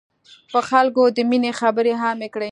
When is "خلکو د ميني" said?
0.69-1.51